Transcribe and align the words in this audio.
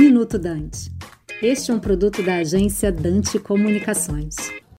Minuto 0.00 0.38
Dante. 0.38 0.90
Este 1.42 1.70
é 1.70 1.74
um 1.74 1.78
produto 1.78 2.22
da 2.22 2.36
agência 2.36 2.90
Dante 2.90 3.38
Comunicações. 3.38 4.34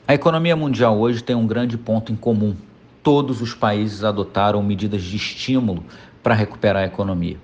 A 0.08 0.16
economia 0.16 0.56
mundial 0.56 1.00
hoje 1.00 1.24
tem 1.24 1.36
um 1.36 1.46
grande 1.46 1.78
ponto 1.78 2.12
em 2.12 2.16
comum. 2.16 2.56
Todos 3.04 3.40
os 3.40 3.54
países 3.54 4.04
adotaram 4.04 4.64
medidas 4.64 5.04
de 5.04 5.16
estímulo 5.16 5.84
para 6.24 6.34
recuperar 6.34 6.82
a 6.82 6.88
economia. 6.88 7.38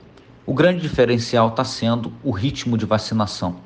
O 0.43 0.55
grande 0.55 0.81
diferencial 0.81 1.49
está 1.49 1.63
sendo 1.63 2.11
o 2.23 2.31
ritmo 2.31 2.79
de 2.79 2.85
vacinação. 2.87 3.57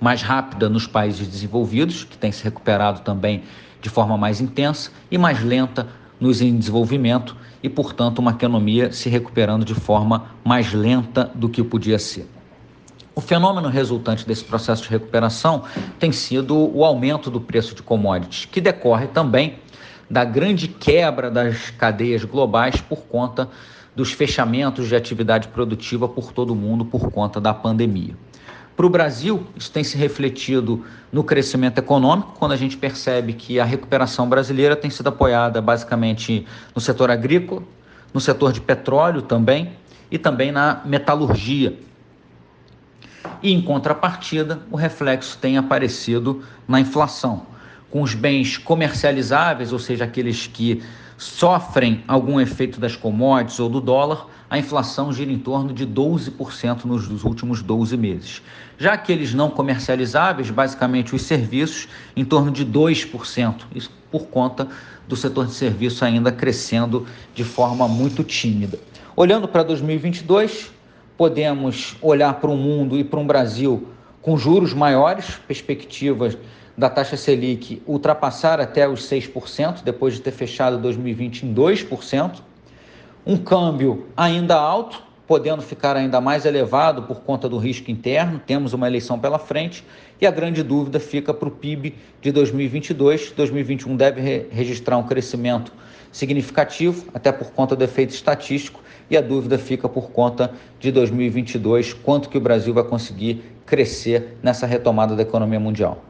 Mais 0.00 0.22
rápida 0.22 0.68
nos 0.68 0.86
países 0.86 1.26
desenvolvidos, 1.26 2.04
que 2.04 2.16
tem 2.16 2.30
se 2.30 2.44
recuperado 2.44 3.00
também 3.00 3.42
de 3.82 3.88
forma 3.88 4.16
mais 4.16 4.40
intensa, 4.40 4.92
e 5.10 5.18
mais 5.18 5.42
lenta 5.42 5.88
nos 6.20 6.40
em 6.40 6.56
desenvolvimento, 6.56 7.36
e, 7.60 7.68
portanto, 7.68 8.20
uma 8.20 8.30
economia 8.30 8.92
se 8.92 9.08
recuperando 9.08 9.64
de 9.64 9.74
forma 9.74 10.26
mais 10.44 10.72
lenta 10.72 11.28
do 11.34 11.48
que 11.48 11.64
podia 11.64 11.98
ser. 11.98 12.35
O 13.18 13.20
fenômeno 13.22 13.70
resultante 13.70 14.26
desse 14.26 14.44
processo 14.44 14.82
de 14.82 14.90
recuperação 14.90 15.62
tem 15.98 16.12
sido 16.12 16.54
o 16.54 16.84
aumento 16.84 17.30
do 17.30 17.40
preço 17.40 17.74
de 17.74 17.82
commodities, 17.82 18.44
que 18.44 18.60
decorre 18.60 19.06
também 19.06 19.58
da 20.08 20.22
grande 20.22 20.68
quebra 20.68 21.30
das 21.30 21.70
cadeias 21.70 22.24
globais 22.24 22.78
por 22.78 23.06
conta 23.06 23.48
dos 23.96 24.12
fechamentos 24.12 24.86
de 24.86 24.94
atividade 24.94 25.48
produtiva 25.48 26.06
por 26.06 26.30
todo 26.30 26.50
o 26.50 26.54
mundo 26.54 26.84
por 26.84 27.10
conta 27.10 27.40
da 27.40 27.54
pandemia. 27.54 28.14
Para 28.76 28.84
o 28.84 28.90
Brasil, 28.90 29.46
isso 29.56 29.72
tem 29.72 29.82
se 29.82 29.96
refletido 29.96 30.84
no 31.10 31.24
crescimento 31.24 31.78
econômico, 31.78 32.34
quando 32.38 32.52
a 32.52 32.56
gente 32.56 32.76
percebe 32.76 33.32
que 33.32 33.58
a 33.58 33.64
recuperação 33.64 34.28
brasileira 34.28 34.76
tem 34.76 34.90
sido 34.90 35.06
apoiada 35.06 35.62
basicamente 35.62 36.46
no 36.74 36.82
setor 36.82 37.10
agrícola, 37.10 37.62
no 38.12 38.20
setor 38.20 38.52
de 38.52 38.60
petróleo 38.60 39.22
também 39.22 39.72
e 40.10 40.18
também 40.18 40.52
na 40.52 40.82
metalurgia. 40.84 41.78
E 43.42 43.52
em 43.52 43.60
contrapartida, 43.60 44.60
o 44.70 44.76
reflexo 44.76 45.38
tem 45.38 45.56
aparecido 45.56 46.42
na 46.66 46.80
inflação, 46.80 47.46
com 47.90 48.02
os 48.02 48.14
bens 48.14 48.58
comercializáveis, 48.58 49.72
ou 49.72 49.78
seja, 49.78 50.04
aqueles 50.04 50.46
que 50.46 50.82
sofrem 51.16 52.04
algum 52.06 52.40
efeito 52.40 52.78
das 52.78 52.94
commodities 52.94 53.58
ou 53.58 53.68
do 53.68 53.80
dólar, 53.80 54.26
a 54.48 54.58
inflação 54.58 55.12
gira 55.12 55.32
em 55.32 55.38
torno 55.38 55.72
de 55.72 55.86
12% 55.86 56.84
nos 56.84 57.24
últimos 57.24 57.62
12 57.62 57.96
meses. 57.96 58.42
Já 58.78 58.92
aqueles 58.92 59.34
não 59.34 59.50
comercializáveis, 59.50 60.50
basicamente 60.50 61.14
os 61.14 61.22
serviços, 61.22 61.88
em 62.14 62.24
torno 62.24 62.50
de 62.50 62.64
2%, 62.64 63.62
isso 63.74 63.90
por 64.10 64.26
conta 64.26 64.68
do 65.08 65.16
setor 65.16 65.46
de 65.46 65.52
serviço 65.52 66.04
ainda 66.04 66.30
crescendo 66.30 67.06
de 67.34 67.44
forma 67.44 67.88
muito 67.88 68.22
tímida. 68.22 68.78
Olhando 69.16 69.48
para 69.48 69.62
2022, 69.62 70.70
podemos 71.16 71.96
olhar 72.02 72.34
para 72.34 72.50
o 72.50 72.56
mundo 72.56 72.98
e 72.98 73.04
para 73.04 73.18
um 73.18 73.26
Brasil 73.26 73.88
com 74.20 74.36
juros 74.36 74.74
maiores, 74.74 75.36
perspectivas 75.46 76.36
da 76.76 76.90
taxa 76.90 77.16
Selic 77.16 77.80
ultrapassar 77.86 78.60
até 78.60 78.88
os 78.88 79.08
6%, 79.08 79.82
depois 79.82 80.14
de 80.14 80.20
ter 80.20 80.32
fechado 80.32 80.78
2020 80.78 81.46
em 81.46 81.54
2%. 81.54 82.40
Um 83.24 83.36
câmbio 83.36 84.06
ainda 84.16 84.56
alto, 84.56 85.02
podendo 85.26 85.60
ficar 85.60 85.96
ainda 85.96 86.20
mais 86.20 86.46
elevado 86.46 87.02
por 87.02 87.20
conta 87.20 87.48
do 87.48 87.58
risco 87.58 87.90
interno, 87.90 88.40
temos 88.46 88.72
uma 88.72 88.86
eleição 88.86 89.18
pela 89.18 89.38
frente, 89.38 89.84
e 90.20 90.26
a 90.26 90.30
grande 90.30 90.62
dúvida 90.62 91.00
fica 91.00 91.34
para 91.34 91.48
o 91.48 91.50
PIB 91.50 91.94
de 92.22 92.32
2022. 92.32 93.32
2021 93.32 93.96
deve 93.96 94.20
re 94.20 94.46
registrar 94.50 94.96
um 94.96 95.02
crescimento 95.02 95.72
significativo, 96.12 97.06
até 97.12 97.32
por 97.32 97.50
conta 97.50 97.74
do 97.74 97.84
efeito 97.84 98.10
estatístico, 98.10 98.80
e 99.10 99.16
a 99.16 99.20
dúvida 99.20 99.58
fica 99.58 99.88
por 99.88 100.10
conta 100.10 100.52
de 100.80 100.90
2022, 100.90 101.92
quanto 101.92 102.28
que 102.28 102.38
o 102.38 102.40
Brasil 102.40 102.72
vai 102.72 102.84
conseguir 102.84 103.42
crescer 103.66 104.36
nessa 104.42 104.66
retomada 104.66 105.14
da 105.14 105.22
economia 105.22 105.60
mundial. 105.60 106.02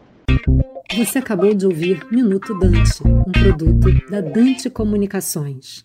Você 0.97 1.19
acabou 1.19 1.53
de 1.53 1.67
ouvir 1.67 2.07
Minuto 2.11 2.59
Dante, 2.59 3.03
um 3.05 3.25
produto 3.33 4.11
da 4.11 4.21
Dante 4.21 4.71
Comunicações. 4.71 5.85